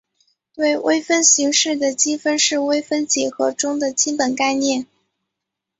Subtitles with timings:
[0.55, 4.87] 对微分形式的积分是微分几何中的基本概念。